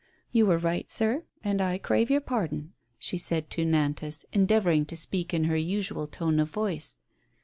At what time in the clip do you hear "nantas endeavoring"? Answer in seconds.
3.63-4.83